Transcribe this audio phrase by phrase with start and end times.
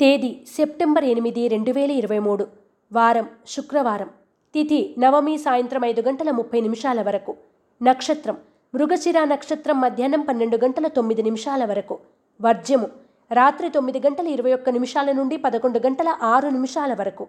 [0.00, 2.46] తేదీ సెప్టెంబర్ ఎనిమిది రెండు వేల ఇరవై మూడు.
[2.92, 4.08] వారం శుక్రవారం.
[4.54, 7.34] తిథి నవమి సాయంత్రం ఐదు గంటల ముప్పై నిమిషాల వరకు.
[7.82, 8.36] నక్షత్రం
[8.74, 11.98] మృగశిర నక్షత్రం మధ్యాహ్నం పన్నెండు గంటల తొమ్మిది నిమిషాల వరకు.
[12.40, 12.88] వర్జ్యము
[13.32, 17.26] రాత్రి తొమ్మిది గంటల ఇరవై ఒక్క నిమిషాల నుండి పదకొండు గంటల ఆరు నిమిషాల వరకు.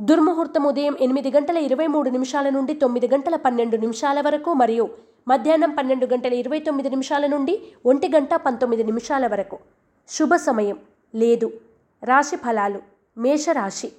[0.00, 4.88] దుర్ముహూర్తం ఉదయం ఎనిమిది గంటల ఇరవై మూడు నిమిషాల నుండి తొమ్మిది గంటల పన్నెండు నిమిషాల వరకు మరియు
[5.28, 9.58] మధ్యాహ్నం పన్నెండు గంటల ఇరవై తొమ్మిది నిమిషాల నుండి ఒంటి గంట పంతొమ్మిది నిమిషాల వరకు.
[10.08, 10.78] శుభ సమయం.
[11.14, 11.52] లేదు.
[12.04, 12.78] రాశి ఫలాలు.
[13.18, 13.92] మేషరాశి.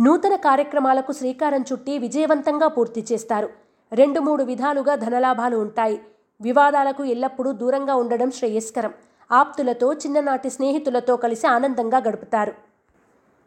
[0.00, 3.50] నూతన కార్యక్రమాలకు శ్రీకారం చుట్టి విజయవంతంగా పూర్తి చేస్తారు.
[3.92, 6.00] రెండు మూడు విధాలుగా ధనలాభాలు ఉంటాయి.
[6.40, 8.94] వివాదాలకు ఎల్లప్పుడూ దూరంగా ఉండడం శ్రేయస్కరం.
[9.32, 12.52] ఆప్తులతో చిన్ననాటి స్నేహితులతో కలిసి ఆనందంగా గడుపుతారు.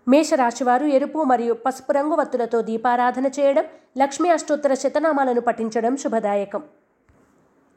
[0.07, 3.63] మేషరాశివారు ఎరుపు మరియు పసుపు రంగు వత్తులతో దీపారాధన చేయడం
[3.97, 6.63] లక్ష్మీ అష్టోత్తర శతనామాలను పఠించడం శుభదాయకం.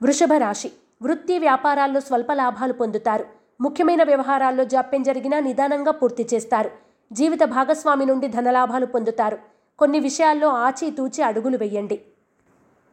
[0.03, 0.73] వృషభ రాశి
[1.03, 3.44] వృత్తి వ్యాపారాల్లో స్వల్ప లాభాలు పొందుతారు.
[3.61, 6.71] ముఖ్యమైన వ్యవహారాల్లో జాప్యం జరిగినా నిదానంగా పూర్తి చేస్తారు.
[7.13, 9.39] జీవిత భాగస్వామి నుండి ధనలాభాలు పొందుతారు.
[9.79, 12.01] కొన్ని విషయాల్లో ఆచితూచి అడుగులు వేయండి.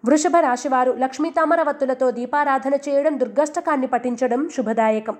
[0.05, 5.17] వృషభ రాశివారు లక్ష్మీతామరవత్తులతో దీపారాధన చేయడం దుర్గష్టకాన్ని పఠించడం శుభదాయకం.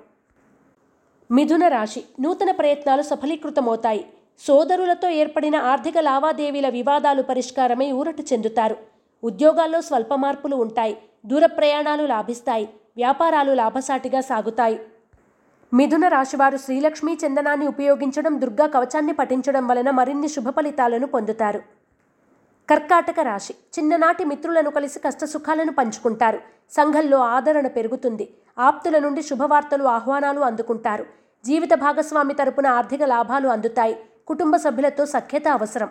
[1.30, 4.06] మిథున రాశి నూతన ప్రయత్నాలు సఫలీకృతమవుతాయి.
[4.46, 8.76] సోదరులతో ఏర్పడిన ఆర్థిక లావాదేవీల వివాదాలు పరిష్కారమై ఊరట చెందుతారు.
[9.24, 10.98] ఉద్యోగాల్లో స్వల్ప మార్పులు ఉంటాయి.
[11.26, 12.68] దూర ప్రయాణాలు లాభిస్తాయి.
[12.96, 14.80] వ్యాపారాలు లాభసాటిగా సాగుతాయి.
[15.72, 21.60] మిథున రాశివారు శ్రీలక్ష్మీ చందనాన్ని ఉపయోగించడం దుర్గా కవచాన్ని పఠించడం వలన మరిన్ని శుభ ఫలితాలను పొందుతారు.
[22.70, 26.40] కర్కాటక రాశి చిన్ననాటి మిత్రులను కలిసి కష్టసుఖాలను పంచుకుంటారు.
[26.70, 28.26] సంఘంలో ఆదరణ పెరుగుతుంది.
[28.58, 31.06] ఆప్తుల నుండి శుభవార్తలు ఆహ్వానాలు అందుకుంటారు.
[31.46, 33.96] జీవిత భాగస్వామి తరపున ఆర్థిక లాభాలు అందుతాయి.
[34.28, 35.90] కుటుంబ సభ్యులతో సఖ్యత అవసరం.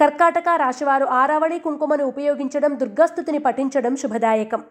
[0.00, 4.62] కర్కాటక రాశివారు ఆరావళి కుంకుమను ఉపయోగించడం దుర్గాస్థుతిని పఠించడం శుభదాయకం.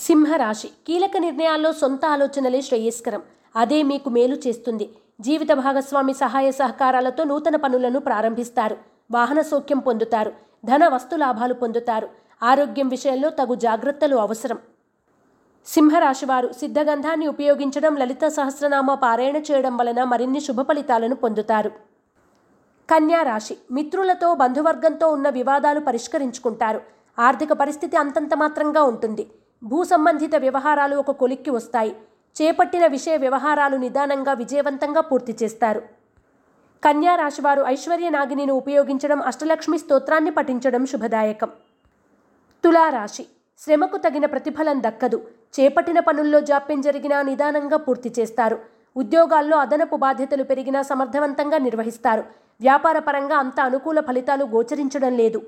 [0.00, 3.22] సింహరాశి కీలక నిర్ణయాల్లో సొంత ఆలోచనలే శ్రేయస్కరం.
[3.56, 4.90] అదే మీకు మేలు చేస్తుంది.
[5.20, 8.76] జీవిత భాగస్వామి సహాయ సహకారాలతో నూతన పనులను ప్రారంభిస్తారు.
[9.10, 10.32] వాహన సౌఖ్యం పొందుతారు.
[10.64, 12.08] ధన వస్తు లాభాలు పొందుతారు.
[12.42, 14.58] ఆరోగ్యం విషయంలో తగు జాగ్రత్తలు అవసరం.
[15.66, 21.68] సింహరాశివారు సిద్ధగంధాన్ని ఉపయోగించడం లలిత సహస్రనామ పారాయణ చేయడం వలన మరిన్ని శుభ ఫలితాలను పొందుతారు.
[22.90, 26.80] కన్యా రాశి మిత్రులతో బంధువర్గంతో ఉన్న వివాదాలు పరిష్కరించుకుంటారు.
[27.18, 29.26] ఆర్థిక పరిస్థితి అంతంత మాత్రంగా ఉంటుంది.
[29.62, 31.96] భూ సంబంధిత వ్యవహారాలు ఒక కొలిక్కి వస్తాయి.
[32.36, 35.82] చేపట్టిన విషయ వ్యవహారాలు నిదానంగా విజయవంతంగా పూర్తి చేస్తారు.
[36.84, 41.48] కన్యా రాశివారు ఐశ్వర్య నాగినిని ఉపయోగించడం అష్టలక్ష్మి స్తోత్రాన్ని పఠించడం శుభదాయకం.
[42.64, 43.26] తులారాశి
[43.58, 45.22] శ్రమకు తగిన ప్రతిఫలం దక్కదు.
[45.60, 48.58] చేపట్టిన పనుల్లో జాప్యం జరిగినా నిదానంగా పూర్తి చేస్తారు.
[48.96, 52.24] ఉద్యోగాల్లో అదనపు బాధ్యతలు పెరిగినా సమర్థవంతంగా నిర్వహిస్తారు.
[52.60, 55.42] వ్యాపార పరంగా అంత అనుకూల ఫలితాలు గోచరించడం లేదు.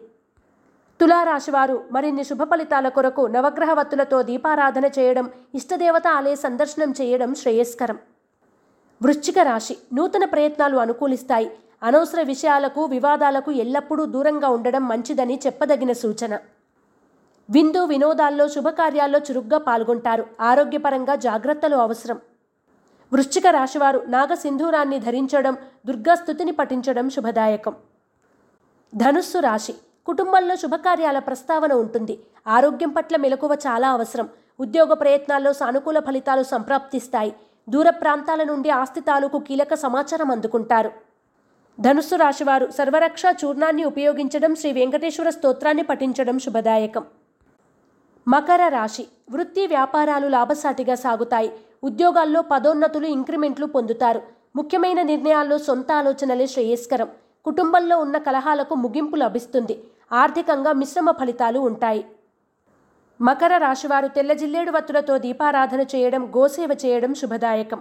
[1.02, 7.98] తులారాశివారు మరిన్ని శుభ ఫలితాల కొరకు నవగ్రహ వత్తులతో దీపారాధన చేయడం ఇష్టదేవత ఆలయ సందర్శనం చేయడం శ్రేయస్కరం.
[9.02, 11.50] వృశ్చిక రాశి నూతన ప్రయత్నాలు అనుకూలిస్తాయి.
[11.82, 16.38] అనవసర విషయాలకు వివాదాలకు ఎల్లప్పుడూ దూరంగా ఉండడం మంచిదని చెప్పదగిన సూచన.
[17.50, 20.26] విందు వినోదాల్లో శుభకార్యాల్లో చురుగ్గా పాల్గొంటారు.
[20.40, 22.20] ఆరోగ్యపరంగా జాగ్రత్తలు అవసరం.
[23.12, 27.74] వృశ్చిక రాశివారు నాగసింధూరాన్ని ధరించడం దుర్గాస్థుతిని పఠించడం శుభదాయకం.
[28.94, 29.74] ధనుస్సు రాశి
[30.06, 32.18] కుటుంబంలో శుభకార్యాల ప్రస్తావన ఉంటుంది.
[32.46, 34.28] ఆరోగ్యం పట్ల మెలకువ చాలా అవసరం.
[34.60, 37.34] ఉద్యోగ ప్రయత్నాల్లో సానుకూల ఫలితాలు సంప్రాప్తిస్తాయి.
[37.68, 40.90] దూర ప్రాంతాల నుండి ఆస్తి తాలూకు కీలక సమాచారం అందుకుంటారు.
[41.80, 47.04] ధనుస్సు రాశివారు సర్వరక్ష చూర్ణాన్ని ఉపయోగించడం శ్రీ వెంకటేశ్వర స్తోత్రాన్ని పఠించడం శుభదాయకం.
[48.28, 51.52] మకర రాశి వృత్తి వ్యాపారాలు లాభసాటిగా సాగుతాయి.
[51.84, 54.22] ఉద్యోగాల్లో పదోన్నతులు ఇంక్రిమెంట్లు పొందుతారు.
[54.56, 57.08] ముఖ్యమైన నిర్ణయాల్లో సొంత ఆలోచనలే శ్రేయస్కరం.
[57.44, 59.84] కుటుంబంలో ఉన్న కలహాలకు ముగింపు లభిస్తుంది.
[60.12, 62.04] ఆర్థికంగా మిశ్రమ ఫలితాలు ఉంటాయి.
[63.20, 67.80] మకర రాశివారు తెల్ల జిల్లేడు వత్తులతో దీపారాధన చేయడం గోసేవ చేయడం శుభదాయకం.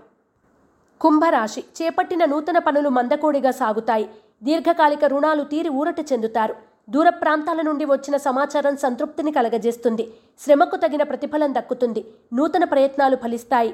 [1.01, 4.09] కుంభరాశి చేపట్టిన నూతన పనులు మందకోడిగా సాగుతాయి.
[4.43, 6.55] దీర్ఘకాలిక రుణాలు తీరి ఊరట చెందుతారు.
[6.89, 10.05] దూర ప్రాంతాల నుండి వచ్చిన సమాచారం సంతృప్తిని కలగజేస్తుంది.
[10.39, 12.01] శ్రమకు తగిన ప్రతిఫలం దక్కుతుంది.
[12.33, 13.73] నూతన ప్రయత్నాలు ఫలిస్తాయి.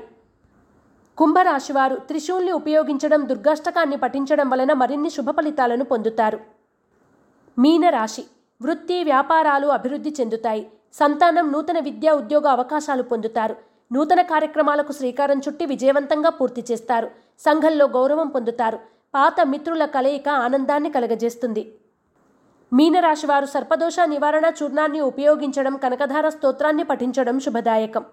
[1.18, 6.40] కుంభరాశివారు త్రిశూల్ని ఉపయోగించడం దుర్గాష్టకాన్ని పఠించడం వలన మరిన్ని శుభ ఫలితాలను పొందుతారు.
[7.58, 8.26] మీనరాశి
[8.62, 10.68] వృత్తి వ్యాపారాలు అభివృద్ధి చెందుతాయి.
[10.94, 13.56] సంతానం నూతన విద్యా ఉద్యోగ అవకాశాలు పొందుతారు.
[13.92, 17.12] నూతన కార్యక్రమాలకు శ్రీకారం చుట్టి విజయవంతంగా పూర్తి చేస్తారు.
[17.40, 18.80] సంఘంలో గౌరవం పొందుతారు.
[19.16, 21.64] పాత మిత్రుల కలయిక ఆనందాన్ని కలగజేస్తుంది.
[22.74, 28.06] మీనరాశివారు సర్పదోష నివారణ చూర్ణాన్ని ఉపయోగించడం కనకధార స్తోత్రాన్ని పఠించడం శుభదాయకం.